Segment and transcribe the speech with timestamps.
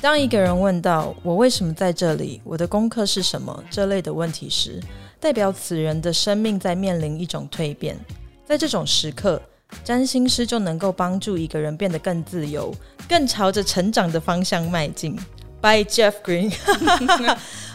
[0.00, 2.40] 当一个人问到“我为什么在这里？
[2.44, 4.80] 我的功课是什么？”这类的问题时，
[5.18, 7.98] 代表此人的生命在面临一种蜕变。
[8.46, 9.42] 在这种时刻，
[9.82, 12.72] 占星师就能够帮助一个人变得更自由，
[13.08, 15.18] 更朝着成长的方向迈进。
[15.60, 16.52] By Jeff Green，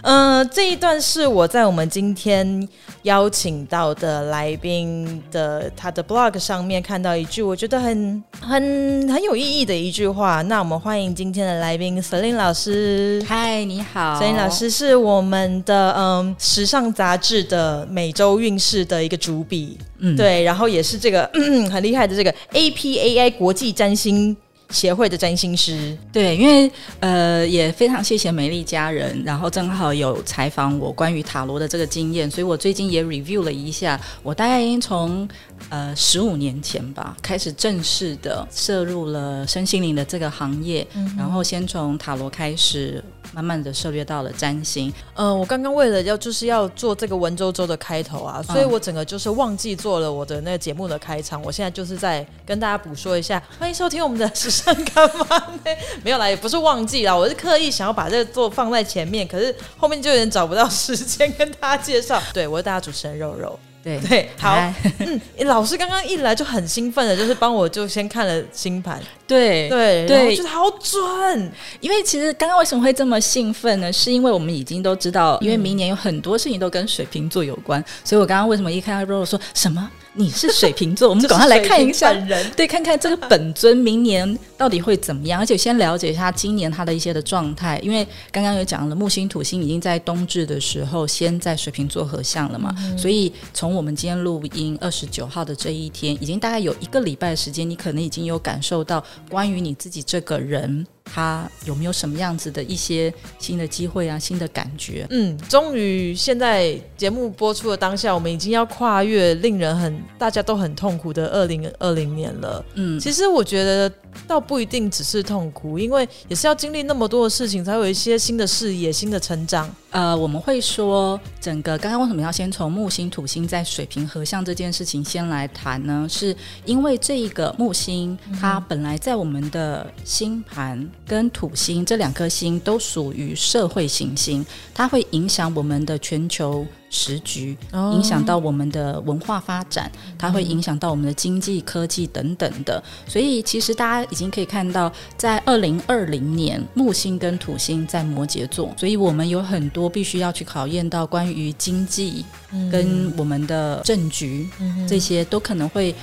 [0.04, 2.68] 嗯、 呃，这一段是我在我们今天
[3.02, 10.42] 邀请到的来宾的他的 blog 上面看到一句我觉得很很很有意义的一句话。
[10.44, 13.22] 那我们欢迎今天的来宾 Celine 老师。
[13.28, 21.30] 嗨，你好，Celine 老师是我们的嗯时尚杂志的每周运势的一个主笔，嗯，对，然后也是这个
[21.70, 24.36] 很厉害的这个 APAI 国际占星。
[24.74, 26.70] 协会的占星师，对，因为
[27.00, 35.26] 呃也非常谢谢美丽家人，然后正好有采访我关于塔罗的这个经验，所以我最近也 review 了一下，我大概已经从
[35.70, 43.04] 呃十五年前吧开始正式的涉入了身心灵的这个行业，嗯、然后先从塔罗开始。
[43.36, 55.62] 慢慢的涉猎到了占星，呃，我刚刚为了要就是要做这个文绉绉的开头啊，所以我整个就是忘记做了我的那个节目的开场，我现在就是在跟大家补说一下，欢迎收听我们的时尚干妈呢，
[56.06, 63.58] 没有啦，也不是忘记啦，我是刻意想要把这个做放在前面，可是后面就有点找不到时间跟大家介绍，对，我是大家主持人肉肉。
[63.84, 64.56] 对对，好，
[65.00, 71.52] 嗯，老师刚刚一来就很兴奋的，就是帮我就先看了星盘， 对对对，我觉得好准。
[71.82, 73.92] 因为其实刚刚为什么会这么兴奋呢？
[73.92, 79.92] 是因为我们已经都知道，因为明年有很多事情都跟水瓶座有关，嗯、所以我刚刚为什么一看到肉肉说什么？
[80.16, 100.86] 你是水瓶座， 我们赶快来看一下人，对，看看这个本尊明年到底会怎么样，而且先了解一下今年他的一些的状态，因为刚刚有讲了木星土星已经在冬至的时候先在水瓶座合相了嘛，嗯、所以从我们今天录音二十九号的这一天，已经大概有一个礼拜的时间，你可能已经有感受到关于你自己这个人。
[101.06, 105.06] 他有没有什么样子的一些新的机会啊，新的感觉？
[105.10, 112.66] 嗯，终于现在节目播出的当下，我们已经要跨越令人很大家都很痛苦的二零二零年了。
[112.76, 113.92] 嗯，其实我觉得
[114.28, 119.70] 倒不一定只是痛苦，因为也是要经历那么多的事情，才有一些新的视野、新的成长。
[119.92, 126.08] 呃，我们会说，整个刚刚为什么要先从木星、土星在水平合相这件事情先来谈呢？
[126.10, 136.66] 是因为这一个木星，它本来在我们的星盘跟土星这两颗星都属于社会行星，它会影响我们的全球。
[136.96, 142.84] 时局影响到我们的文化发展，它会影响到我们的经济、科技等等的。
[143.08, 152.24] 所以，其实大家已经可以看到，在二零二零年，木星跟土星在摩羯座，所以我们有很多必须要去考验到关于经济
[152.72, 154.48] 跟我们的政局，
[154.88, 155.96] 这些都可能会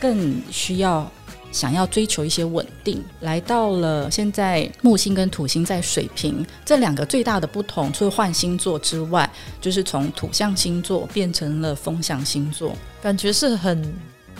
[0.00, 1.08] 更需要。
[1.52, 9.30] 想要追求一些稳定，来到了现在木星跟土星在水瓶这两个最大的不同，除了换星座之外，
[9.60, 13.94] 就是从土象星座变成了风象星座，感觉是很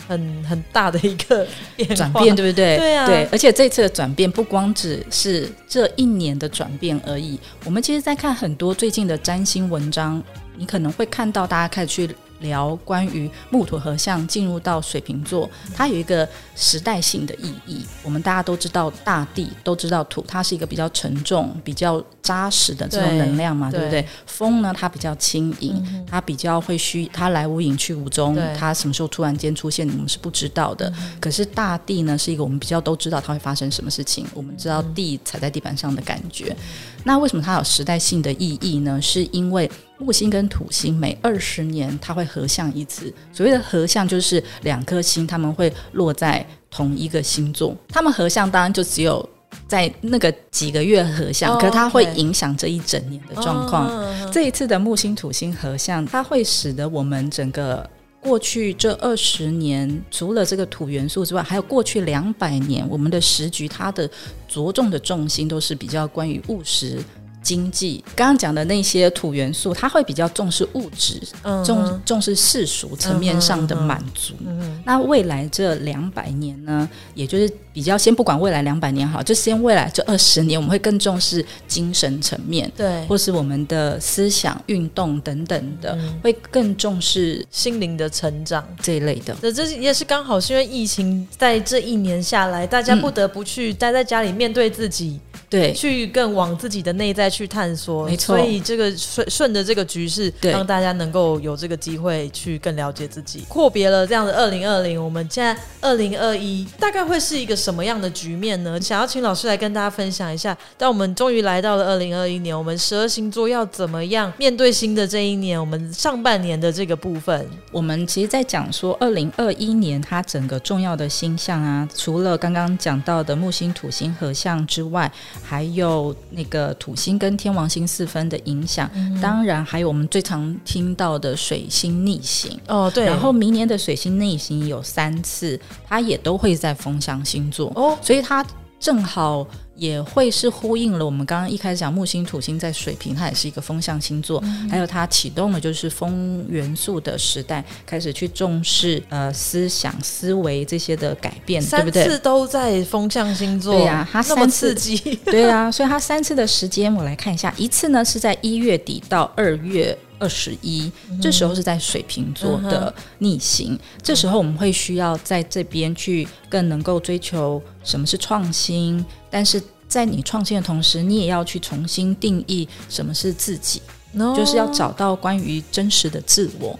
[0.07, 1.47] 很很大的一个
[1.95, 2.77] 转变，对不对？
[2.77, 7.39] 对啊，对，而且这次的转变不光只是这一年的转变而已。
[7.63, 10.21] 我们其实，在看很多最近的占星文章，
[10.57, 12.15] 你可能会看到大家开始去。
[12.43, 17.83] 聊关于木土合相进入到水瓶座，它有一个时代性的意义。
[18.03, 24.07] 我们大家都知道，大地都知道土，它是一个比较沉重、比较扎实的这种能量嘛，对，对不对？
[24.27, 30.87] 风呢，它比较轻盈，嗯、它比较会虚，它来无影去无踪，它什么时候突然间出现，我们是不知道的。
[30.97, 36.45] 嗯、可是大地呢，是一个我们比较都知道它会发生什么事情，我们知道地踩在地板上的感觉。
[36.49, 36.57] 嗯、
[37.05, 39.01] 那为什么它有时代性的意义呢？
[39.01, 49.27] 是因为木星跟土星每二十年它会合相一次，所谓的合相就是两颗星他们会落在同一个星座，他们合相当然就只有
[49.67, 53.89] 在那个几个月合相，可是它会影响这一整年的状况。
[54.31, 57.87] 这一次的木星土星合相，它会使得我们整个
[58.19, 64.09] 过去这二十年，除了这个土元素之外，还有过去两百年我们的时局，它的
[64.47, 66.97] 着重的重心都是比较关于务实。
[67.43, 74.33] 经济刚刚讲的那些土元素，它会比较重视物质，重、嗯、重重视世俗层面上的满足。
[74.39, 88.65] 嗯嗯、那未来这两百年呢，也就是比较先不管未来两百年好，就先未来这二十年，我们会更重视精神层面，对，或是我们的思想运动等等的，嗯、会更重视心灵的成长。
[88.81, 89.35] 这一类的。
[89.41, 95.19] 这这也是刚好是因为疫情在这一年下来，大家不得不去待在家里面对自己。
[95.49, 98.05] 对，去更往自己的内在去探索。
[98.05, 103.43] 没错，所以这个顺顺着这个局势，对，让大家能够有这个机会去更了解自己。
[103.49, 108.79] 阔别了这样的二零二零，我们现在二零二一大概会是一个什么样的局面呢？
[108.79, 110.55] 想要请老师来跟大家分享一下。
[110.77, 115.59] 当我们终于来到了二零二一年，我们十二星座要怎么样面对新的这一年？
[115.59, 132.59] 我们上半年的这个部分，我们其实，在讲说二零二一年它整个重要的星象啊，除了刚刚讲到的木星、土星合相之外，还有那个土星跟天王星四分的影响，嗯、当然还有我们最常听到的水星逆行。
[132.67, 133.05] 哦，对。
[133.05, 137.71] 然后明年的水星逆行有三次，它也都会在风象星座。
[137.77, 138.45] 哦，所以它
[138.83, 139.47] 正好。
[139.75, 152.03] 也会是呼应了我们刚刚一开始讲木星、土星在水瓶，它也是一个风象星座，嗯、还有它启动了就是风元素的时代，开始去重视呃思想、思维这些的改变，对不对？
[152.03, 159.97] 三次都在风象星座，对呀、啊，它三次，刺激，对呀、啊，所以它三次的时间，我来看一下，一次呢是在一月底到二月。
[160.23, 160.89] 二十一，
[161.21, 173.81] 这时候是在水瓶座的逆行，嗯、这时候我们会需要在这边去更能够追求什么是创新，但是在你创新的同时，你也要去重新定义什么是自己，
[174.17, 176.79] 哦、就是要找到关于真实的自我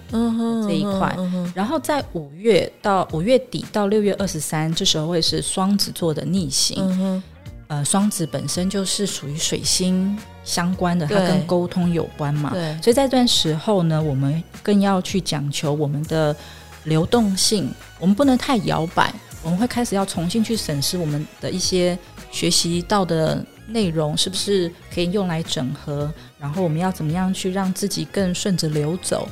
[0.65, 1.13] 这一块。
[1.53, 6.77] 然后在五月到五月底到六月二十三，这时候会是双子座的逆行。
[6.79, 7.21] 嗯
[7.67, 12.51] 呃，双子本身就是属于水星相关的，它跟沟通有关嘛。
[12.53, 16.35] 对，所以在这段时候呢，我们更要去讲求我们的
[16.83, 17.69] 流动性，
[17.99, 19.13] 我们不能太摇摆。
[19.41, 21.97] 我们会开始要重新去审视我们的一些
[22.31, 26.09] 学习到的内容是不是可以用来整合，
[26.39, 29.27] 然后我们要怎么样去让自己更顺着流走。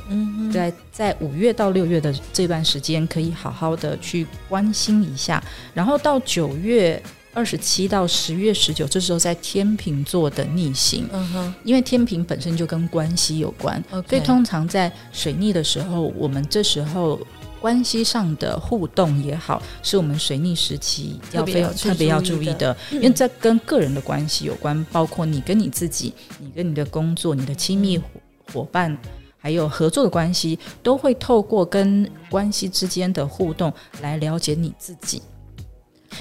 [0.52, 5.42] 在在五月到六月的这段时间，可以好好的去关心一下，
[5.72, 7.02] 然后到九月。
[7.34, 17.18] 二十七到十月十九，这时候在天秤座的逆行，嗯哼，因为天秤本身就跟关系有关.所以通常在水逆的时候，我们这时候
[17.60, 22.76] 关系上的互动也好，是我们水逆时期要非常特别要注意的，意的。
[22.90, 27.98] 因为这跟个人的关系有关，包括你跟你自己，你跟你的工作、你的亲密
[28.52, 28.94] 伙伴，
[29.38, 35.22] 还有合作的关系，都会透过跟关系之间的互动来了解你自己。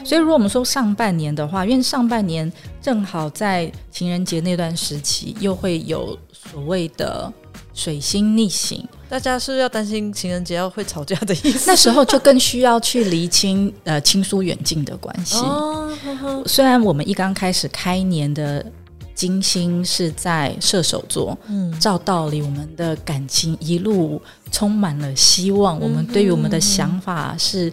[0.03, 2.51] 所以，如果我们说上半年的话，因为上半年
[2.81, 7.31] 正好在情人节那段时期，又会有所谓的
[7.73, 11.69] 水星逆行，大家是要担心情人节要会吵架的意思。
[11.69, 15.38] 那时候就更需要去厘清呃亲疏远近的关系。
[15.38, 16.43] 哦，呵呵。
[16.45, 18.65] 虽然我们一刚开始开年的
[19.13, 24.21] 金星是在射手座，嗯，照道理我们的感情一路
[24.51, 27.71] 充满了希望，嗯、我们对于我们的想法是。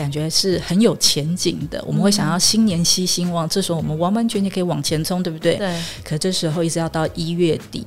[0.00, 5.56] 感觉是很有前景的，我们会想要新年新希望，这时候我们完完全全可以往前冲，对不对？
[5.56, 5.78] 对。
[6.02, 7.86] 可这时候一直要到一月底，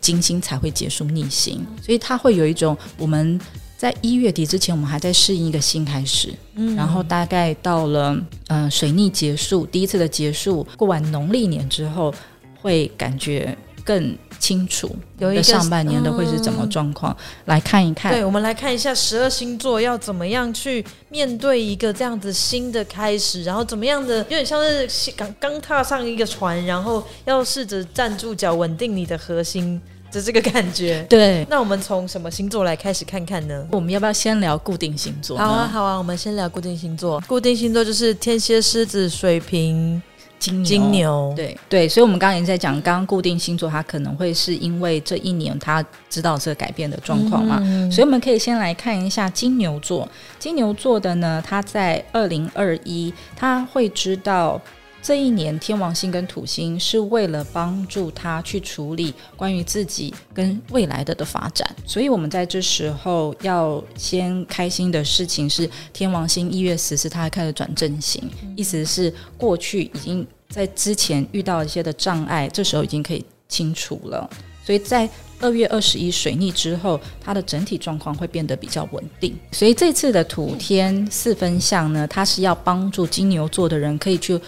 [0.00, 3.38] 金星才会结束逆行，所以它会有一种我们
[3.76, 8.14] 在一月底之前，我们还在适应一个新开始，嗯，然后大概到了
[8.48, 12.14] 嗯、呃、水逆结束第一次的结束，过完农历年之后，
[12.62, 13.54] 会感觉
[13.84, 14.16] 更。
[14.40, 17.10] 清楚，有一个上半年的会是怎么状况？
[17.14, 17.16] 嗯、
[17.46, 18.12] 来看一看。
[18.12, 29.80] 对，我们来看一下十二星座要怎么样去面对一个这样子新的开始，然后怎么样的，有点像是刚刚踏上一个船，然后要试着站住脚，稳定你的核心
[30.12, 31.02] 的这个感觉。
[31.08, 33.66] 对，那我们从什么星座来开始看看呢？
[33.70, 35.38] 我们要不要先聊固定星座？
[35.38, 37.18] 好啊，好啊，我们先聊固定星座。
[37.26, 40.02] 固定星座就是天蝎、狮子、水瓶。
[40.44, 41.32] 金牛，金牛。
[41.36, 41.58] 对。
[41.68, 50.08] 对，所以，我们刚刚也在讲，刚刚固定星座，它可能会是因为这一年他知道这个改变的状况嘛，嗯、所以我们可以先来看一下金牛座。
[50.38, 54.60] 金牛座的呢，他在二零二一，他会知道
[55.02, 70.26] 这一年天王星跟土星是为了帮助他去处理关于自己跟未来的的发展，所以我们在这时候要先开心的事情是，天王星一月十四，他还开始转正行，嗯、意思是过去已经。
[70.54, 74.30] 在之前遇到一些的障碍，这时候已经可以清除了。
[74.64, 79.36] 所以在二月二十一水逆之后，它的整体状况会变得比较稳定。
[79.50, 84.40] 所以这次的土天四分相呢，它是要帮助金牛座的人可以去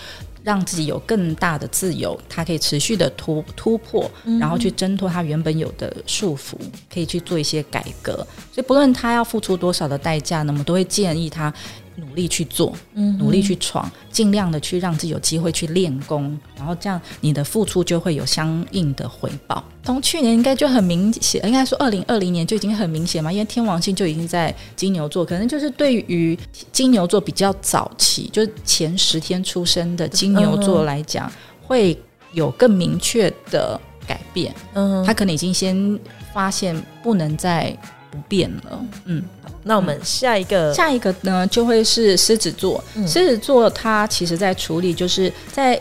[0.44, 4.08] 让自己有更大的自由，它可以持续的突突破，
[4.38, 6.54] 然后去挣脱他原本有的束缚，
[6.88, 8.24] 可以去做一些改革。
[8.52, 11.52] 所以不论他要付出多少的代价，那么都会建议他。
[11.96, 19.62] 努力去做，嗯，努力去闯，尽量的去让自己有机会去练功，然后这样你的付出就会有相应的回报。
[19.82, 26.38] 从去年应该就很明显，应该说二零二零年就已经很明显嘛，因为天王星就已经在金牛座，可能就是对于
[26.72, 31.30] 金牛座比较早期，就是前十天出生的金牛座来讲。
[31.68, 32.00] 会
[32.32, 34.54] 有更明确的改变。
[34.74, 35.98] 嗯，他可能已经先
[36.32, 37.76] 发现不能再
[38.08, 38.86] 不变了。
[39.04, 39.20] 嗯，
[39.68, 42.82] 那我们下一个，下一个呢，就会是狮子座。
[42.94, 45.80] 嗯、狮子座他其实在处理，就是在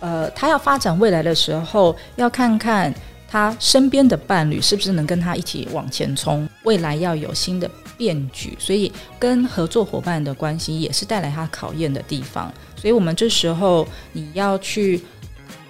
[0.00, 2.92] 呃，他要发展未来的时候，要看看
[3.26, 12.52] 他身边的伴侣是不是能跟他一起往前冲，未来要有新的变局，所以跟合作伙伴的关系也是带来他考验的地方。
[12.76, 15.00] 所以我们这时候你要去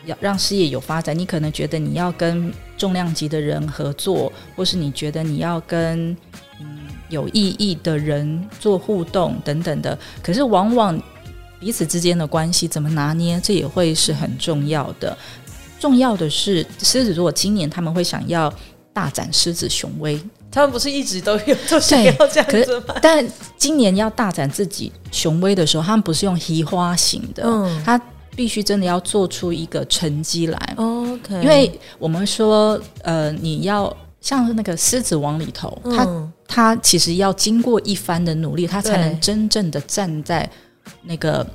[0.04, 6.16] 要让事业有发展，你可能觉得你要跟重量级的人合作，或是你觉得你要跟嗯
[7.12, 11.00] 有意义的人做互动等等的，可是往往
[11.61, 15.16] 彼此之间的关系怎么拿捏，这也会是很重要的。
[15.78, 18.52] 重要的是，狮子座今年他们会想要
[18.92, 20.21] 大展狮子雄威。
[20.50, 22.95] 他们不是一直都有都想要这样子吗？
[23.00, 23.26] 但
[23.57, 28.00] 今年要大展自己雄威的时候，他们不是用移花型的，嗯，他
[28.37, 30.75] 必须真的要做出一个成绩来。
[30.76, 36.04] OK，因为我们说，呃，你要像那个狮子王里头，嗯、他
[36.52, 40.49] 他其实要经过一番的努力，他才能真正的站在
[41.02, 41.47] 那个。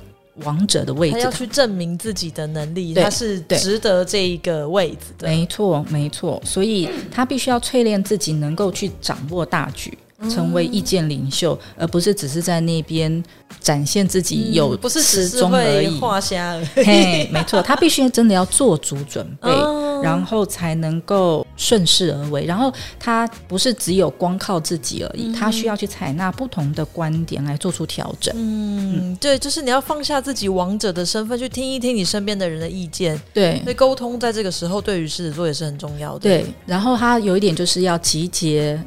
[0.44, 5.26] 王者的位置，他要去证明自己的能力，他是值得这一个位置的。
[5.26, 9.98] 没错，没错，所以他必须要淬炼自己，能够去掌握大局。
[10.28, 13.22] 成为意见领袖，嗯、而不是只是在那边
[13.60, 16.00] 展现自己有不是始终而已。
[16.00, 16.66] 画虾而已。
[16.84, 22.44] 嘿，没错，他必须真的要做足准备，哦、然后才能够顺势而为。
[22.44, 28.34] 然后他不是只有光靠自己而已，嗯、他需要去采纳不同的观点来做出调整。
[28.36, 33.16] 嗯，对，就是你要放下自己王者的身份，去听一听你身边的人的意见。
[33.32, 36.20] 对，所以沟通在这个时候对于狮子座也是很重要的。
[36.20, 38.82] 对，然后他有一点就是要集结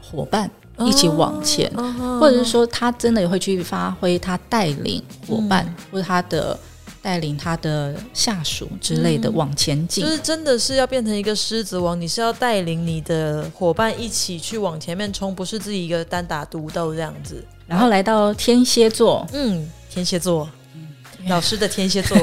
[0.00, 0.50] 伙伴。
[0.78, 6.58] 一起往前，哦、或者是说，他真的也会去发挥他带领伙伴，嗯、或者他的
[7.02, 10.02] 带领他的下属之类的往前进。
[10.02, 17.44] 就是真的是要变成一个狮子王，你是要带领你的伙伴一起去往前面冲，不是自己一个单打独斗这样子。
[17.66, 20.88] 然后来到天蝎座，嗯，天蝎座，嗯，
[21.28, 22.16] 老师的天蝎座，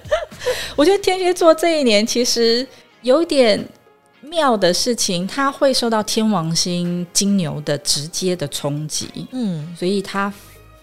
[0.76, 2.66] 我觉得天蝎座这一年其实
[3.02, 3.66] 有点。
[4.22, 10.32] 妙的事情，他会受到天王星金牛的直接的冲击，嗯，所以他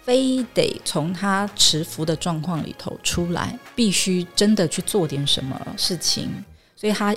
[0.04, 6.30] 非得从他持福的状况里头出来，必须真的去做点什么事情，
[6.76, 7.16] 所以他。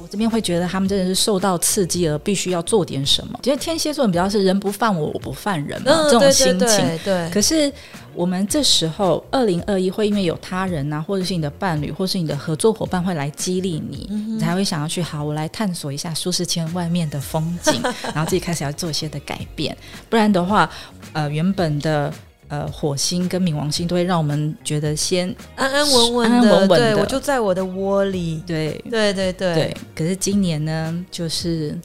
[0.00, 3.38] 我这边会觉得他们真的是受到刺激而必须要做点什么。
[3.42, 6.58] 其实天蝎座比较是人不犯我，我不犯人嘛，嗯、这种心情。
[6.58, 7.30] 对，对，对，对。
[7.30, 7.72] 可是
[8.14, 17.80] 我们这时候二零二一会因为有他人啊，或者是你的伴侣，或是你的合作伙伴会来激励你，嗯、你才会想要去好，我来探索一下舒适圈外面的风景，
[18.14, 19.76] 然后自己开始要做一些的改变。
[20.08, 20.70] 不然的话，
[21.12, 22.12] 呃，原本的。
[22.48, 28.42] 呃，火星跟冥王星都会让我们觉得先安安稳稳的，安安稳稳的，对，我就在我的窝里。
[28.46, 29.76] 对，对，对，对，对。
[29.94, 31.76] 可是今年呢，就是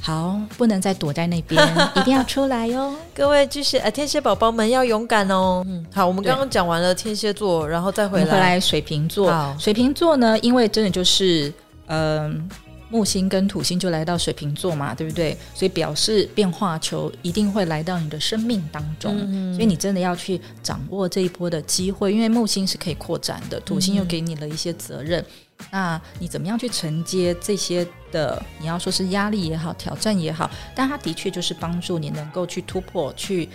[0.00, 1.62] 好，不能再躲在那边，
[1.94, 2.92] 一定要出来哟！
[3.14, 5.62] 各位就是呃天蝎宝宝们要勇敢哦。
[5.66, 9.54] 嗯，好，我们刚刚讲完了天蝎座，然后再回来，回来水瓶座。
[9.58, 11.52] 水瓶座呢，因为真的就是
[11.86, 12.48] 嗯。
[12.48, 15.34] 呃木星跟土星就来到水瓶座嘛，对不对？
[15.54, 25.22] 所以表示变化球一定会来到你的生命当中，嗯、所以你真的要去掌握这一波的机会，因为木星是可以扩展的，土星又给你了一些责任。
[25.22, 28.40] 嗯、那你怎么样去承接这些的？
[28.60, 33.48] 你要说是压力也好，挑战也好，但它的确就是帮助你能够去突破，去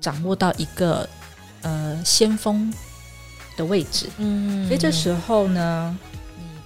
[0.00, 1.06] 掌握到一个
[1.60, 2.72] 呃先锋
[3.54, 4.08] 的位置。
[4.16, 5.98] 嗯，所以这时候呢。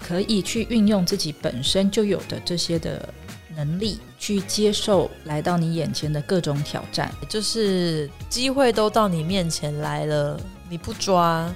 [0.07, 3.09] 可以去运用自己本身就有的这些的
[3.57, 11.53] 能力，去接受来到你眼前的各种挑战，就是机会都到你面前来了，你不抓。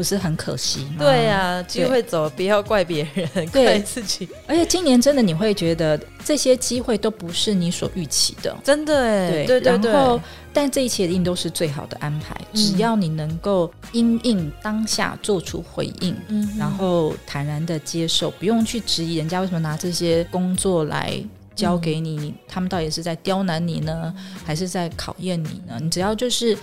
[0.00, 0.94] 不是很可惜吗？
[1.00, 4.26] 对呀、啊，机会走了，不要怪别人，怪自己。
[4.46, 9.92] 而且今年真的你会觉得这些机会都不是你所预期的，真的哎，对对对，对。
[9.92, 10.18] 然后，
[10.54, 21.22] 但这一切一定都是最好的安排，嗯、只要你能够因应当下做出回应，嗯，然后坦然的接受，不用去质疑人家为什么拿这些工作来
[21.54, 24.14] 交给你，嗯、他们到底是在刁难你呢，
[24.46, 25.78] 还是在考验你呢？
[25.78, 26.56] 你只要就是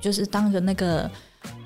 [0.00, 1.10] 就是当着那个。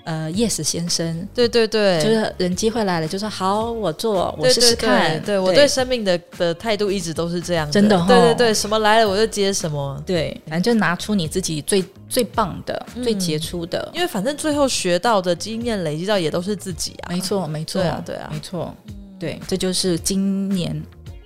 [0.06, 5.20] 呃，Yes 先生，对对对，就是人机会来了，就说好，我做，我试试看。
[5.24, 8.00] 对，我对生命的的态度一直都是这样，真的。
[8.06, 10.00] 对对对，什么来了我就接什么。
[10.06, 17.10] 对，反正就拿出你自己最最棒的、嗯、最杰出的，因为反正最后学到的经验累积到也都是自己啊。
[17.10, 18.72] 没错，没错，对啊，对啊，没错，
[19.18, 20.80] 对，这就是今年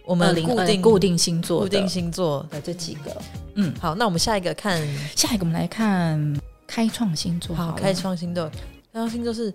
[0.07, 3.15] 我们固定固定星座固定星座的这几个。
[3.57, 4.81] 嗯，好，那我们下一个看
[5.15, 6.35] 下一个，我们来看。
[6.71, 8.49] 开创星座好，好，开创星座，
[8.93, 9.53] 开创星座是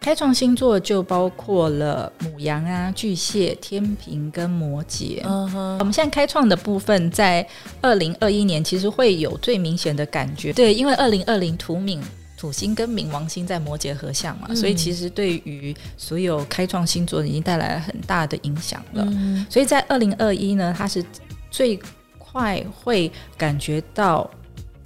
[0.00, 5.20] 开创星座就包括了母羊啊、巨蟹、天平跟摩羯。
[5.24, 7.46] 嗯哼，我们现在开创的部分，在
[7.82, 10.50] 二零二一年其实会有最明显的感觉。
[10.54, 12.00] 对，因为二零二零土冥
[12.38, 19.04] 土星跟冥王星在摩羯合相嘛，嗯、所以其实对于所有开创星座已经带来了很大的影响了。
[19.08, 21.04] 嗯、所以在二零二一呢，它是
[21.50, 21.78] 最
[22.18, 24.30] 快会感觉到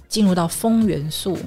[0.07, 1.37] 进入到风元素，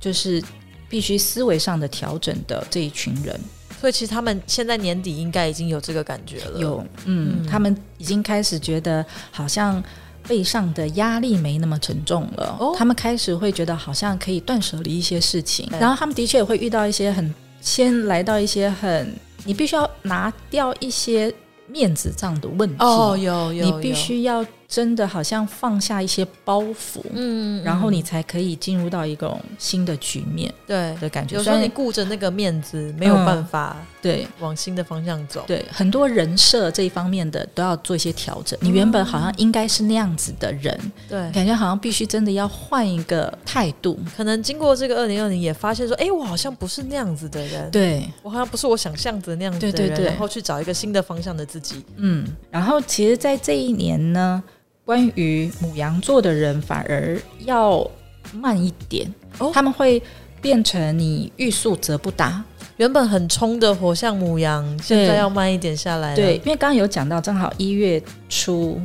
[0.00, 0.42] 就是。
[0.90, 3.40] 必须思维上的调整的这一群人，
[3.80, 6.58] 所以其实他们现在年底应该已经有这个感觉了。
[6.58, 9.80] 有，嗯，嗯，他们已经开始觉得好像
[10.26, 12.56] 背上的压力没那么沉重了。
[12.58, 19.14] 哦，他们开始会觉得好像可以断舍离一些事情，然后他们的确也会遇到一些很，先来到一些很，
[19.44, 21.32] 你必须要拿掉一些
[21.68, 22.74] 面子这样的问题。
[22.80, 24.44] 哦，有有，有，你必须要。
[24.70, 31.34] 真的好像放下一些包袱，嗯，然后你才可以进入到一种新的局面，对的感觉。
[31.34, 35.42] 有时候你顾着那个面子，没有办法对往新的方向走。
[35.44, 38.56] 对，很多人设这一方面的都要做一些调整。
[38.62, 43.98] 你原本好像应该是那样子的人，对，感觉好像必须真的要换一个态度。
[44.16, 51.84] 可能经过这个二零二零，也发现说，哎，我好像不是那样子的人，对，我好像不是我想象的那样子的人，然后去找一个新的方向的自己。
[51.96, 54.40] 嗯，然后其实，在这一年呢。
[54.84, 57.88] 关于母羊座的人，反而要
[58.32, 60.02] 慢一点，哦、他们会
[60.40, 62.42] 变成你欲速则不达。
[62.76, 66.16] 原本很冲的火象母羊，现在要慢一点下来。
[66.16, 68.80] 对，因为刚刚有讲到，正好一月初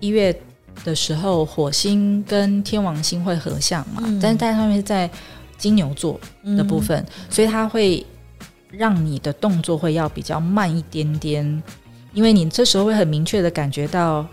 [0.00, 0.38] 一月
[0.84, 5.10] 的时候，火星跟天王星会合相嘛，嗯、但是在上面是在
[5.56, 6.20] 金牛座
[6.56, 8.04] 的部分，嗯、所以它会
[8.70, 11.62] 让你的动作会要比较慢一点点，
[12.12, 14.26] 因为你这时候会很明确的感觉到。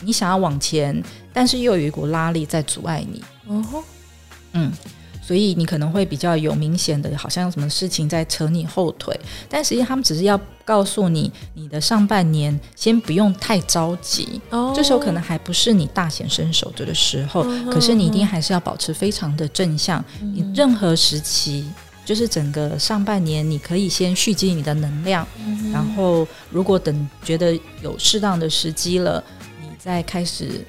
[0.00, 3.22] 你想要往前，但是又有一股拉力在阻碍你。
[3.46, 3.84] 哦吼，
[4.52, 4.72] 嗯，
[5.20, 9.18] 所以你可能会比较有明显的，好像有什么事情在扯你后腿。
[9.48, 14.40] 但实际上，他们只是要告诉你，你的上半年先不用太着急。
[14.50, 20.04] 哦，这时候可能还不是你大显身手的时候，哦、可是你一定还是要保持非常的正向。
[20.20, 21.64] 嗯、你任何时期，
[22.04, 29.22] 就是整个上半年，你可以先蓄积你的能量，嗯、然后如果等觉得有适当的时机了。
[29.82, 30.64] 再开始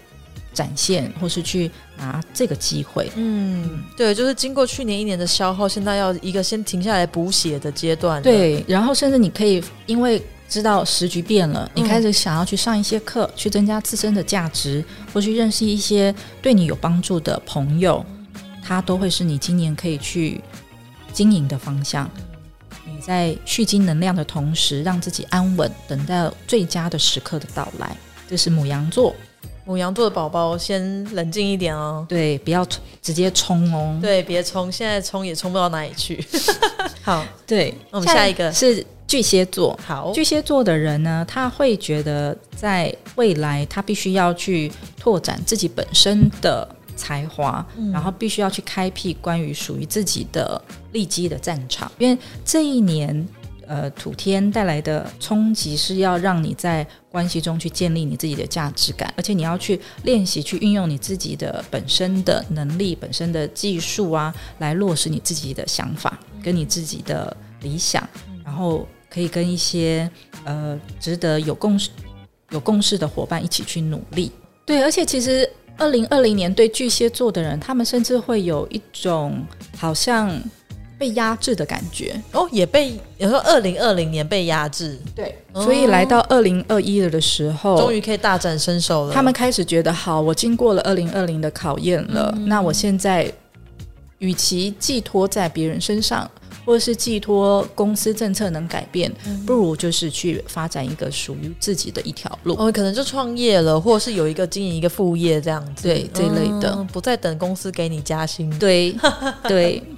[0.54, 3.12] 展现，或是去拿这个机会。
[3.16, 8.22] 嗯，对，就是经过去年一年的消耗，现在要一个先停下来补血的阶段。
[8.24, 18.06] 对，然后甚至你可以因为知道时局变了，嗯、你开始想要去上一些课，去增加自身的价值，或去认识一些对你有帮助的朋友，
[18.64, 20.42] 他都会是你今年可以去
[21.12, 22.10] 经营的方向。
[22.86, 27.96] 你在蓄积能量的同时，让自己安稳，等待最佳的时刻的到来。
[28.34, 29.16] 这是母羊座，
[29.64, 32.04] 母羊座的宝宝先冷静一点哦。
[32.10, 32.68] 对，不要
[33.00, 33.96] 直接冲哦。
[34.02, 36.26] 对，别冲，现在冲也冲不到哪里去。
[37.04, 39.80] 好，对，那我们下一个是巨蟹座。
[39.86, 50.60] 好，巨蟹座的人呢，他会觉得在未来他必须要去拓展自己本身的才华，嗯、然后必须要去开辟关于属于自己的
[50.92, 53.28] 利基的战场，因为这一年。
[53.68, 68.08] 呃，土天带来的冲击是要让你在关系中去建立你自己的价值感，而且你要去练习去运用你自己的本身的能力、本身的技术啊，来落实你自己的想法跟你自己的理想，
[68.44, 70.10] 然后可以跟一些
[70.44, 71.90] 呃值得有共识、
[72.52, 74.32] 有共识的伙伴一起去努力。
[74.66, 79.46] 对，而且其实二零二零年对巨蟹座的人，他们甚至会有一种
[79.78, 80.42] 好像。
[81.04, 89.14] 被压制的感觉哦，也被有时候二零二零年被压制，对，所以来到二零二一了的时候，终于可以大展身手了。
[89.14, 93.30] 他们开始觉得，好，我经过了二零二零的考验了，嗯、那我现在
[94.20, 96.30] 与其寄托在别人身上，
[96.66, 102.56] 或者是寄托公司政策能改变，嗯、不如就是去发展一个属于自己的一条路。
[102.58, 108.50] 哦，可能就创业了，或者是有一个经营一个副业这样子，对这类的、嗯，不再等公司给你加薪。
[108.58, 108.96] 对
[109.46, 109.84] 对。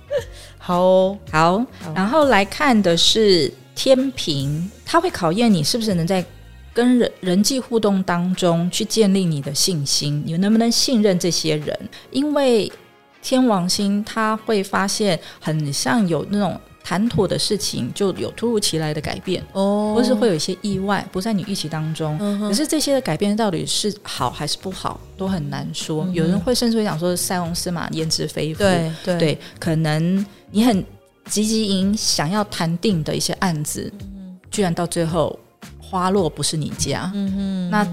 [0.66, 6.26] 好、哦、好，然后来看的是天平，它会考验你是不是能在
[6.74, 11.80] 跟人人际互动当中去建立你的信心，你能不能信任这些人？
[12.10, 12.72] 因为
[13.22, 22.18] 天王星他会发现很像有那种谈妥的事情，就有突如其来的改变哦，或是会有一些意外，不在你预期当中。
[22.20, 26.06] 嗯、可是这些的改变到底是好还是不好，都很难说。
[26.06, 28.64] 嗯、有人会甚至会讲说塞翁失马焉知非福，
[29.04, 30.26] 对，可能。
[30.56, 30.82] 你很
[31.26, 35.38] 积极营想要谈定的一些案子，嗯、居然到最后
[35.82, 37.70] 花落不是你家，嗯、哼。
[37.70, 37.86] 那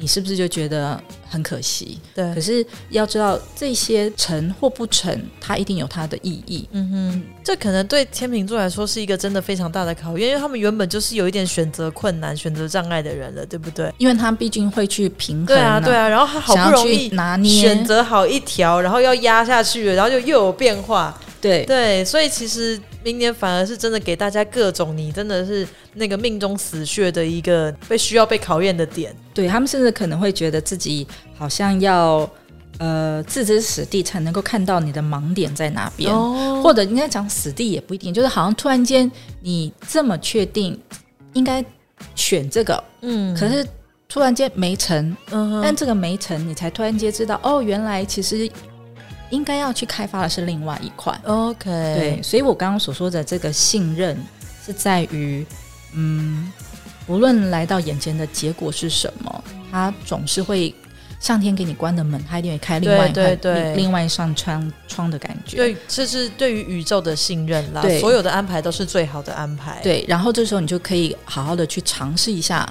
[0.00, 1.98] 你是不是就觉得很可惜？
[2.14, 2.34] 对。
[2.34, 6.68] 可是要知道，这些成或不成，它一定有它的意义。
[6.72, 13.92] 嗯哼，这可能对天秤座来说是一个真的非常大的考验，因为他们原本就是有一点选择困难、选择障碍的人了，对不对？
[13.98, 15.58] 因为他毕竟会去平衡、啊。
[15.58, 16.08] 对啊，对啊。
[16.08, 21.18] 然后他好不容易拿捏选择好一条，然后要压下去了，然后就又有变化。
[21.40, 29.14] 对对，所以其实明年反而是真的给大家各种你真的是那个命中死穴的一个被需要被考验的点。
[29.32, 32.28] 对，他们甚至可能会觉得自己好像要
[32.78, 39.10] 呃置之死地才能够看到你的盲点在哪边，哦、或者应该讲死地也不一定，就是好像突然间
[39.40, 40.78] 你这么确定
[41.32, 41.64] 应该
[42.14, 43.66] 选这个，嗯，可是
[44.08, 48.50] 突然间没成，嗯，但这个没成，你才突然间知道哦，原来其实。
[49.30, 54.16] 应该要去开发的是另外一块，OK，对，所以我刚刚所说的这个信任
[54.64, 55.46] 是在于，
[55.94, 56.52] 嗯，
[57.06, 60.74] 无论来到眼前的结果是什么，它总是会
[61.20, 65.58] 上天给你关的门，他一定会开另外一块，对，另外一扇窗窗的感觉。
[65.58, 69.78] 对，这是对于宇宙的信任啦，对，所有的安排都是最好的安排。
[69.82, 72.66] 对，然后这时候你就可以好好的去尝试一下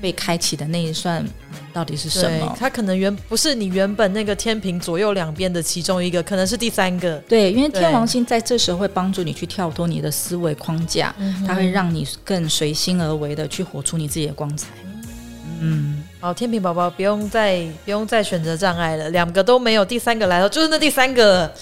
[0.00, 1.24] 被开启的那一扇。
[1.72, 2.56] 到底是什么？
[2.58, 7.14] 它可能原不是你原本那个天平左右两边的其中一个，可能是第三个。
[7.28, 11.14] 对，因为天王星在这时候会帮助你去跳脱你的思维框架，
[11.46, 14.66] 它会让你更随心而为的去活出你自己的光彩。
[15.60, 21.52] 嗯，好，天平宝宝不用再不用再选择障碍了，两个都没有，第三个来了，就是那第三个。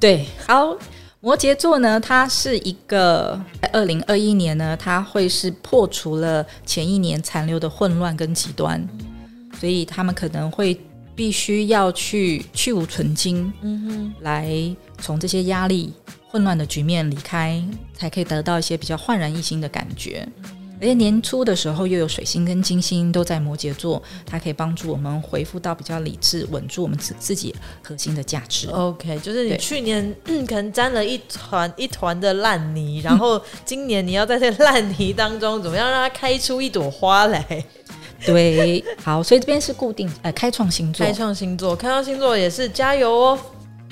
[0.00, 0.76] 对，好，
[1.24, 8.86] 摩羯座呢，它是一个在二零二一年呢，它会是破除了前一年残留的混乱跟极端。
[9.58, 10.78] 所以他们可能会
[11.14, 15.94] 必须要去去无存菁，嗯哼，来从这些压力、
[16.28, 20.28] 混乱的局面离开，才可以得到一些比较焕然一新的感觉。
[20.84, 28.68] 而且年初的时候又有水星跟金星都在摩羯座，它可以帮助我们恢复到比较理智、稳住我们自自己核心的价值。
[28.68, 30.14] OK，就是你去年
[30.46, 37.64] 可能沾了一团一团的烂泥，然后今年你要在这烂泥当中怎么样让它开出一朵花来？
[38.26, 43.38] 对，好，所以这边是固定呃开创星座，开创星座，开创星座也是加油哦，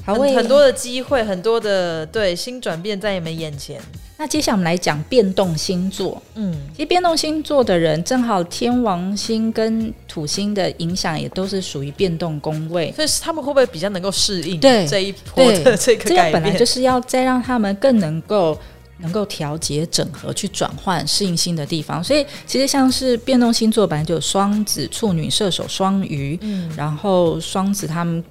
[0.05, 3.81] 好很，很多的机会，很多的对新转变在你们眼前。
[4.22, 16.08] 那接下来我们来讲变动星座，嗯，其实变动星座的人正好天王星跟土星的影响也都是属于变动宫位，所以他们会不会比较能够适应对这一波的这个改变？
[16.08, 18.56] 这个本来就是要再让他们更能够。
[18.98, 28.22] 能够调节、整合、去转换、适应新的地方，所以其实像是变动星座，本来就有双子、处女、射手、双鱼，嗯，然后双子他们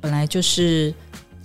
[0.00, 0.92] 本来就是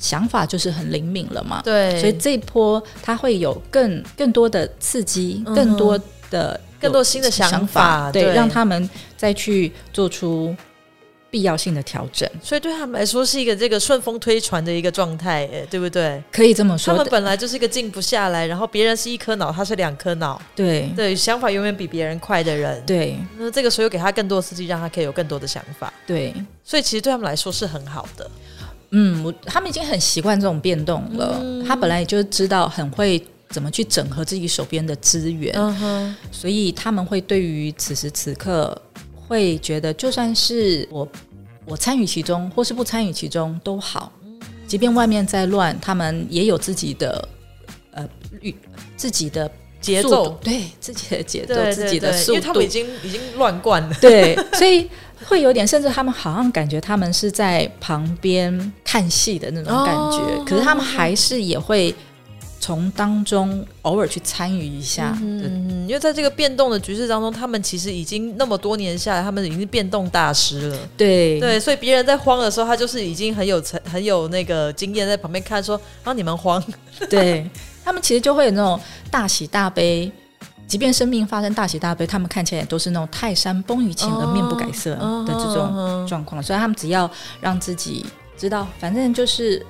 [0.04, 5.98] 想法就是很灵敏了嘛，对，所以这一波他会有更更多的刺激，嗯、更多
[6.30, 10.54] 的更多新的想法，对，对让他们再去做出。
[11.34, 16.22] 必要性的调整，所以对他们来说是一个这个顺风推船的一个状态，哎，对不对？
[16.32, 16.94] 可以这么说。
[16.94, 23.18] 他们本来就是一个静不下来，然后别人是一颗脑，他是两颗脑，对对，想法永远比别人快的人，对。
[23.40, 26.32] 那这个时候又给他更多刺激，让他可以有更多的想法，对。
[26.64, 28.30] 所以其实对他们来说是很好的。
[28.94, 31.38] 嗯，我他们已经很习惯这种变动了。
[31.42, 36.16] 嗯、他本来也就知道很会怎么去整合自己手边的资源，嗯。
[36.32, 38.82] 所以他们会对于此时此刻。
[39.26, 41.08] 会觉得，就算是我，
[41.66, 44.12] 我参与其中，或是不参与其中都好。
[44.68, 47.28] 即便外面再乱，他们也有自己的
[47.92, 48.08] 呃
[48.42, 48.54] 律，
[48.98, 53.96] 自己的节奏，对自己的节奏，自己的速度，因为他们已经已经乱惯了。
[54.02, 54.90] 对，所以
[55.26, 61.94] 会有点，甚至他们好像感觉他们是在旁边看戏的那种感觉，哦、可是他们还是也会。
[62.60, 70.78] 从当中偶尔去参与一下，嗯，因为在这个变动的局势当中，他们其实已经那么多年下来，他们已经是变动大师了。
[70.96, 76.64] 对对，所以别人在慌的时候，他就是已经很有成很有那个经验，在旁边看说，啊，你们慌。
[77.10, 77.46] 对
[77.84, 78.80] 他们其实就会有那种
[79.12, 80.10] 大喜大悲，
[80.74, 86.42] 即便生命发生大喜大悲，他们看起来也都是那种泰山崩于前而面不改色的这种状况。
[86.42, 87.08] 所以他们只要
[87.40, 88.04] 让自己
[88.36, 89.64] 知道，反正就是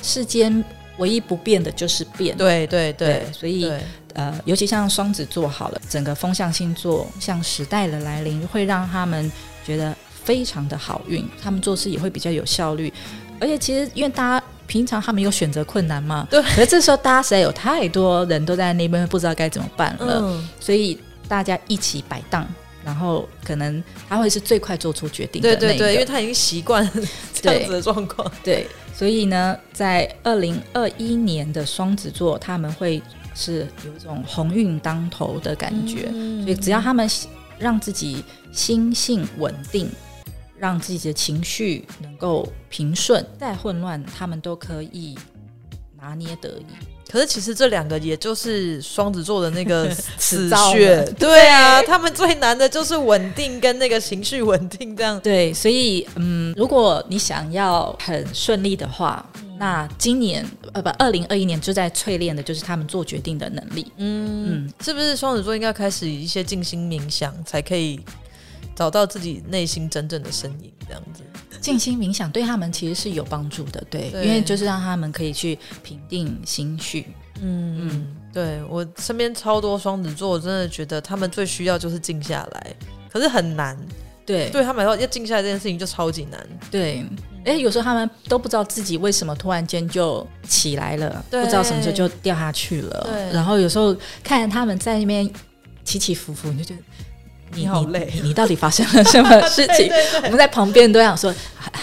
[0.00, 0.64] 世间。
[0.98, 3.70] 唯一不变的就是变，对对对，对，所以
[4.14, 9.30] 呃，尤其像双子座好了，整个风象星座，像时代的来临，会让他们
[9.62, 12.90] 觉得非常的好运，他们做事也会比较有效率，
[13.38, 20.98] 而且其实因为大家平常他们有选择困难吗，对，可是这时候大家实在有太多人都在那边不知道该怎么办了，嗯，所以
[21.28, 22.46] 大家一起摆荡，
[22.84, 26.88] 然后可能他会是最快做出决定的那个，对对对，因为他已经习惯
[27.32, 28.54] 这样子的状况，对。
[28.54, 28.66] 对。
[28.96, 33.02] 所以呢，在二零二一年的双子座，他们会
[33.34, 36.08] 是有一种鸿运当头的感觉。
[36.14, 37.06] 嗯、所以只要他们
[37.58, 39.90] 让自己心性稳定，
[40.58, 45.16] 让自己的情绪能够平顺，再混乱他们都可以
[46.00, 46.64] 拿捏得宜。
[47.08, 49.88] 可是其实这两个也就是双子座的那个
[50.18, 55.18] 死穴，对啊，他们最难的就是稳定跟那个情绪稳定这样。
[55.20, 63.86] 对，所以嗯，如果你想要很顺利的话，嗯、那今年呃不，二零二一年就在淬炼的就是他们做决定的能力。
[63.98, 68.00] 嗯嗯，是不是双子座应该开始一些静心冥想，才可以
[68.76, 71.22] 找到自己内心真正的声音这样子？
[71.60, 77.06] 静心冥想对他们其实是有帮助的，对，对，因为就是让他们可以去平定心绪。
[77.40, 82.76] 嗯嗯，对，我身边超多双子座，我真的觉得他们最需要就是静下来，
[83.10, 83.76] 可是很难。
[84.24, 86.46] 对，对他们来说，要静下来这件事情就超级难。
[86.70, 87.04] 对，
[87.44, 93.08] 哎，有时候他们都不知道自己为什么突然间就起来了，不知道什么时候就掉下去了。
[93.10, 95.28] 对，然后有时候看着他们在那边
[95.84, 96.80] 起起伏伏，你就觉得。
[97.54, 99.88] 你好累，你，你到底发生了什么事 情？
[99.88, 101.34] 对对对，我们在旁边都想说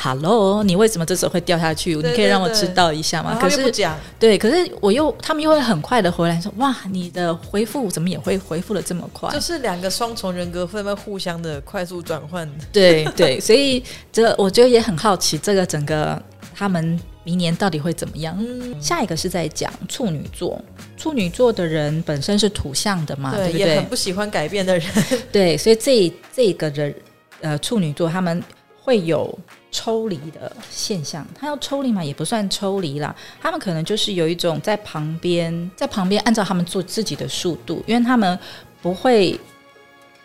[0.02, 1.96] ：“Hello，你为什么这时候会掉下去？
[1.96, 3.72] 你可以让我知道一下吗？”可是
[4.20, 12.48] 对，可是我又他们又会很快的回来说：“哇，你的回复怎么也会回复的这么快？”就是两个双重人格会不会互相的快速转换？
[12.72, 16.22] 对对，所以这我觉得也很好奇，这个整个
[16.56, 17.00] 他们。
[17.24, 18.36] 明年到底会怎么样？
[18.40, 20.62] 嗯、下一个是在讲处女座，
[20.98, 23.68] 处女座的人本身是土象的嘛，对，对不对？
[23.68, 24.88] 也很不喜欢改变的人，
[25.32, 26.94] 对，所以这这个人，
[27.42, 28.44] 呃，处女座他们
[28.82, 29.38] 会有
[29.72, 31.26] 抽离的现象。
[31.40, 38.38] 他要抽离嘛，也不算抽离啦，他们可能就是有一种在旁边，在旁边按照他们做自己的速度，因为他们
[38.82, 39.40] 不会。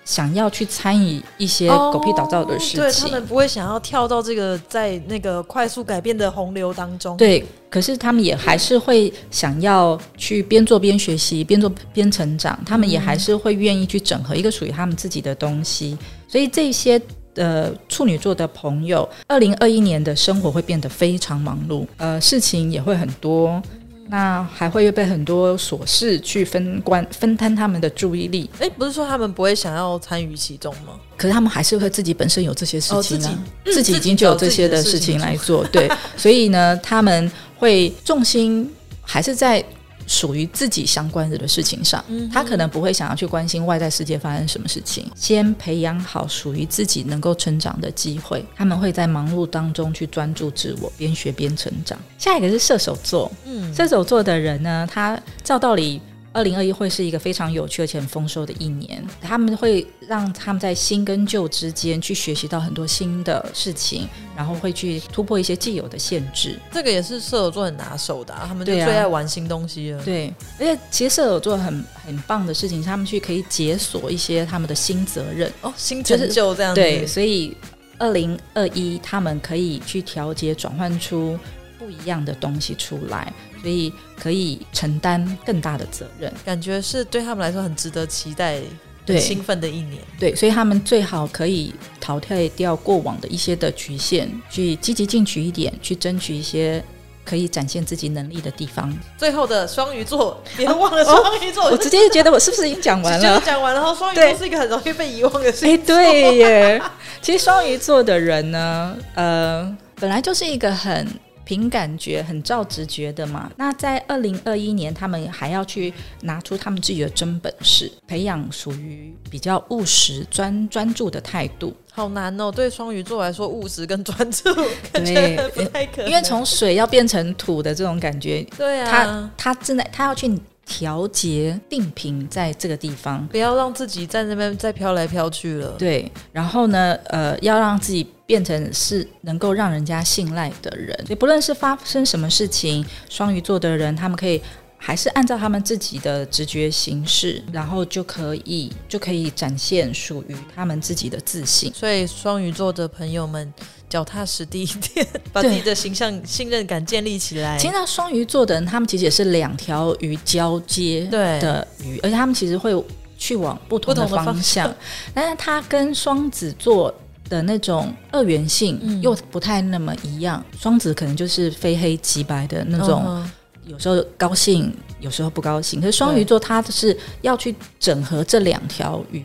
[0.09, 7.15] 想要去参与一些狗屁倒灶的事情，对，他们不会想要跳到这个在那个快速改变的洪流当中。
[7.19, 12.59] 对，可是他们也还是会想要去边做边学习，边做边成长。
[12.65, 15.95] 他们也还是会愿意去整合一个属于他们自己的东西。
[16.27, 16.99] 所以这些
[17.35, 23.63] 呃处女座的朋友，二零二一年的生活会变得非常忙碌，呃，事情也会很多。
[24.09, 28.51] 那还会被很多琐事去分关分摊他们的注意力。
[28.59, 30.95] 哎，不是说他们不会想要参与其中吗？
[31.17, 35.65] 可是他们还是会自己本身有这些事情呢、啊哦，自己已经就有这些的事情来做。
[35.69, 38.71] 对，所以呢，他们会重心
[39.03, 39.65] 还是在。
[40.09, 45.09] 属于自己相关的事情上，他可能不会想要去关心外在世界发生什么事情。
[45.15, 51.97] 先培养好属于自己能够成长的机会，他们会在忙碌当中去专注自我，边学边成长。
[52.19, 56.01] 下一个是射手座，嗯，射手座的人呢，他照道理。
[56.39, 66.57] 二零二一会是一个非常有趣而且很丰收的一年，他们会让他们在新跟旧之间去学习到很多新的事情，然后会去突破一些既有的限制。
[66.73, 70.01] 这个也是射手座很拿手的，啊，他们就最爱玩新东西了。
[70.05, 76.81] 对，啊，对，而且其实射手座很很棒的事情，他们去可以解锁一些他们的新责任哦，新成就这样子。
[76.81, 77.57] 对，所以
[77.99, 81.37] 二零二一他们可以去调节转换出
[81.81, 83.33] 不一样的东西出来。
[83.61, 88.61] 所以可以承担更大的责任，感觉是对他们来说很值得期待、
[89.05, 90.03] 对兴奋的一年。
[90.19, 96.83] 对，所以他们最好可以淘汰掉过往的一些的局限，去积极进取一点，去争取一些
[97.25, 98.97] 可以展现自己能力的地方。
[99.17, 101.65] 最后的双鱼座，别忘了双鱼座。
[101.65, 103.43] 哦哦、我直接就觉得我是不是已经讲完了？
[103.45, 105.75] 讲完了，然后双鱼座是一个很容易被遗忘的事情。
[105.75, 106.83] 哎，对耶。
[107.21, 111.07] 其实双鱼座的人呢，呃，本来就是一个很。
[111.49, 121.75] 凭感觉很照直觉的嘛，那在二零二一年，他们还要去拿出他们自己的真本事，培养属于比较务实、专专注的态度。
[121.91, 124.55] 好难哦，对双鱼座来说，务实跟专注
[124.93, 126.11] 感觉不太可能。
[126.11, 130.31] 因为从水要变成土的这种感觉，对啊，他他正在他要去
[130.69, 135.71] 调节定频在这个地方，不要让自己在那边再飘来飘去了。
[135.79, 138.07] 对，然后呢，呃，要让自己。
[138.29, 144.39] 变成是能够让人家信赖的人，也不论是发生什么事情，双鱼座的人他们可以
[144.79, 151.71] 还是按照他们自己的直觉行事，然后就可以就可以展现属于他们自己的自信。
[151.75, 153.53] 所以双鱼座的朋友们
[153.89, 157.59] 脚踏实地一点，把自己的形象、信任感建立起来。
[157.59, 162.73] 其实那双鱼座的人，他们其实也是两条鱼交接的鱼，而且他们其实会
[163.19, 164.75] 去往不同的方向，方向
[165.13, 166.95] 但是他跟双子座。
[167.29, 173.31] 的那种二元性又不太那么一样，双、嗯、子可能就是非黑即白的那种，嗯、
[173.69, 175.81] 有时候高兴，有时候不高兴。
[175.81, 179.23] 可是双鱼座，他是要去整合这两条鱼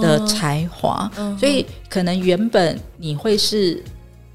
[0.00, 3.82] 的才华，嗯、所以可能原本你会是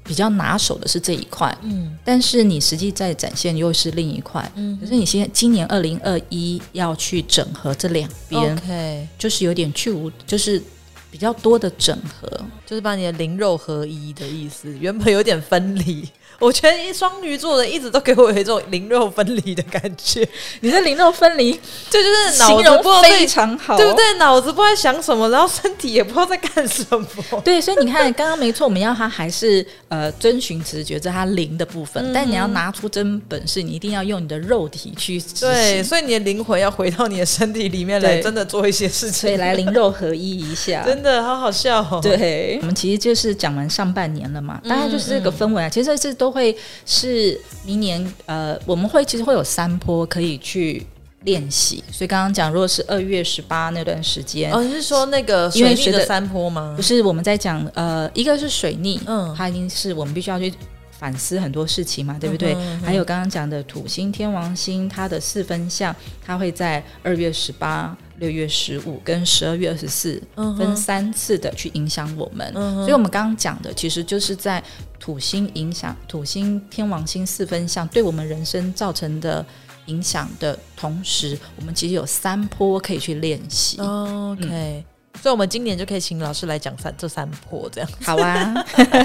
[0.02, 4.78] 比较拿手的是这一块，嗯，但是你实际在展现又是另一块，嗯。
[4.80, 10.62] 可是你现今年二零二一要去整合这两边就是有点去无，就是。
[11.10, 12.30] 比较多的整合，
[12.66, 14.76] 就是把你的灵肉合一的意思。
[14.78, 16.06] 原本有点分离。
[16.38, 20.26] 我觉得双鱼座的一直都给我有一种灵肉分离的感觉。
[20.60, 21.58] 你的灵肉分离，
[21.90, 24.04] 这就是脑子不非常好，对不对？
[24.18, 27.06] 脑子不知道在想什么，然后身体也不知道在干什么。
[27.44, 32.02] 对，所以你看，刚刚没错，我们要他还是呃遵循直觉，这他灵的部分。
[32.04, 35.20] 嗯、但你要拿出真本事，你一定要用你的肉体去。
[35.40, 41.98] 对，所以你的灵魂要回到你的身体里面来，真的做一些事情，所以来灵肉合一一下， 真的好好笑哦。
[42.00, 45.68] 对，我们其实就是讲完上半年了嘛，大概就是这个氛围啊。
[45.68, 47.40] 其实这都会是。
[47.64, 50.86] 明年呃，我们会其实会有三波可以去
[51.24, 56.72] 练习，所以刚刚讲，如果是二月十八那段时间，哦，你是说那个水逆的三坡吗？
[56.74, 60.50] 不是，我们在讲呃，一个是水逆，嗯，它已经是我们必须要去
[60.98, 62.54] 反思很多事情嘛，对不对？
[62.54, 67.94] 嗯哼嗯哼，还有刚刚讲的土星、天王星，它的四分相，它会在二月十八。
[68.18, 70.20] 六月十五跟十二月二十四
[70.56, 74.62] 分三次的去影响我们，嗯、所以我们刚刚讲的其实就是在
[74.98, 79.44] 土星影响土星天王星四分相对我们人生造成的
[79.86, 83.80] 影响的同时，我们其实有三波可以去练习。
[83.80, 84.84] 哦、OK，、嗯、
[85.22, 87.90] 所以我们今年就可以请老师来讲三这三波这样。
[88.02, 88.54] 好啊，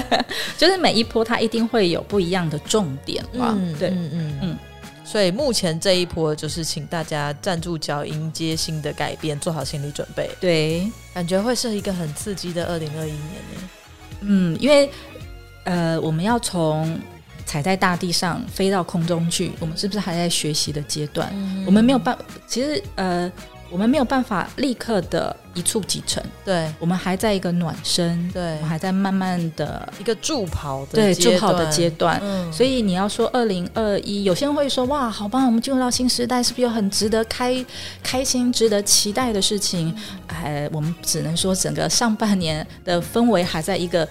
[0.58, 3.54] 就是每一波它一定会有不一样的重点嘛。
[3.56, 4.38] 嗯、对，嗯嗯嗯。
[4.42, 4.58] 嗯
[5.14, 10.28] 所以目前这一波就是请大家站住脚，迎接新的改变，做好心理准备。
[10.40, 13.70] 对，感觉会是一个很刺激的二零二一年呢。
[14.22, 14.90] 嗯，因为
[15.62, 16.98] 呃，我们要从
[17.46, 21.30] 踩在大地上飞到空中去，我们是不是还在学习的阶段？
[21.32, 23.30] 嗯、我们没有办，其实呃。
[23.70, 37.64] 我们没有办法立刻的一蹴即成，对，我们还在一个暖身，对，我们还在慢慢的一个助跑的对助跑的阶段，嗯，所以你要说二零二一，有些人会说哇，好棒，我们进入到新时代，是不是有很值得开
[38.02, 39.94] 开心、值得期待的事情？
[40.28, 44.08] 哎，我们只能说整个上半年的氛围还在一个，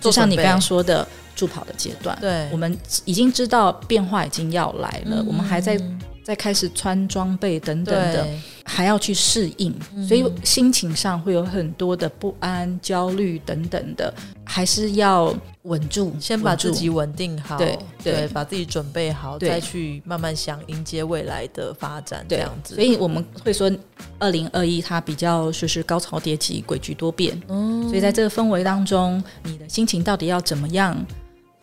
[0.00, 5.80] 就像你刚刚说的助跑的阶段，对，我们已经知道变化已经要来了，嗯，我们还在。
[6.24, 8.24] 在开始穿装备等等的，
[8.64, 14.12] 还要去适应，嗯、所以心情上会有很多的不安、焦虑等等的，
[14.44, 22.74] 还是要稳住，先把自己稳定好，对对，对，把自己准备好，再去慢慢想迎接未来的发展，这样子。
[22.74, 23.70] 所以我们会说，
[24.18, 30.96] 二零二一它比较就是高潮迭起、诡谲多变，嗯，所以在这个氛围当中，你的心情到底要怎么样？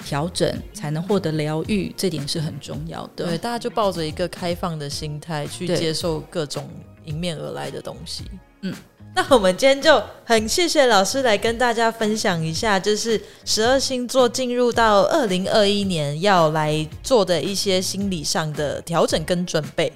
[0.04, 3.26] 调整才能获得疗愈，这点是很重要的。
[3.26, 6.70] 对，大家就抱着一个开放的心态去接受各种
[7.06, 8.24] 迎面而来的东西。
[8.62, 8.74] 嗯，
[9.16, 19.92] 那我们今天就很谢谢老师来跟大家分享一下，就是十二星座进入到二零二一年要来做的一些心理上的调整跟准备。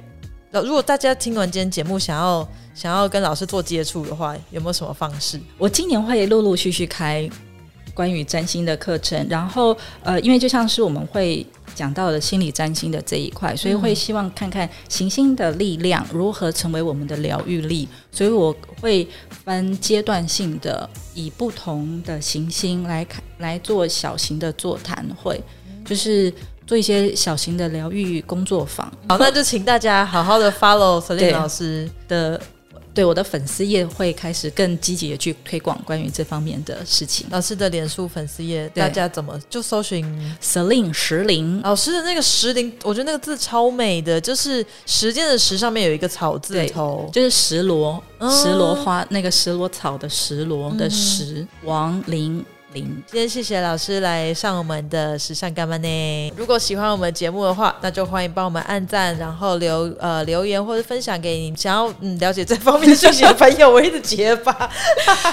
[0.52, 5.40] 那如果大家听完今天节目，想要想要跟老师做接触的话，有没有什么方式？
[5.58, 7.30] 我今年会陆陆续续开。
[7.94, 25.42] 关于占星的课程，然后呃，因为就像是我们会讲到的心理占星的这一块，所以会希望看看行星的力量如何成为我们的疗愈力，所以我会分阶段性的以不同的行星来看来做小型的座谈会，
[25.86, 26.34] 就是
[26.66, 28.92] 做一些小型的疗愈工作坊。
[29.08, 32.42] 好，那就请大家好好的 follow Celine 老师的。
[32.94, 37.26] 对，我的粉丝页会开始更积极的去推广关于这方面的事情。
[37.32, 40.06] 老师的脸书粉丝页，大家怎么就搜寻
[40.42, 42.72] Celine 石林老师的那个石林？
[42.84, 52.46] 我觉得那个字超美的，就是时间的时上面有一个草字头，就是石螺，哦、石螺花那个石螺草的石螺的石，嗯、王林。
[52.74, 56.34] 今天谢谢老师来上我们的时尚干嘛呢？
[56.36, 63.70] 如果喜欢我们节目的话，那就欢迎帮我们按赞，然后留呃留言或者分享给你想要嗯了解这方面的讯息的朋友。
[63.72, 64.70] 我一直结巴，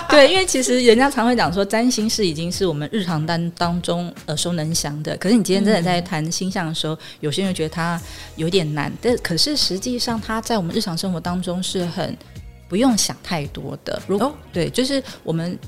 [0.09, 8.01] 对，因为其实人家常会讲说占星是已经是我们日常当当中耳熟能详的，可是你今天真的在谈星象的时候，嗯、有些人觉得它
[8.37, 12.15] 有点难，但可是实际上它在我们日常生活当中是很
[12.69, 14.01] 不用想太多的。
[14.07, 15.59] 如果、哦、对，就是我们。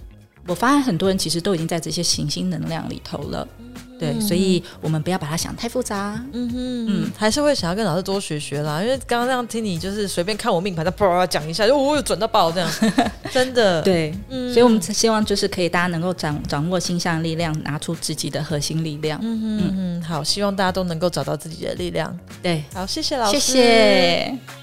[0.46, 3.66] 我发现很多人其实都已经在这些行星能量里头了，嗯、
[3.98, 6.86] 对，所以我们不要把它想太复杂，嗯哼。
[6.88, 8.82] 嗯，还是会想要跟老师多学学啦。
[8.82, 12.70] 因为刚刚这样听你就是随便看我命盘，再啪讲一下，就我有准到爆这样，
[13.30, 24.61] 真的，对，嗯、所以我们希望就是可以大家能够掌掌握星象力量，拿出自己的核心力量，嗯哼嗯，好，希望大家都能够找到自己的力量，对，好，谢谢老师，谢谢。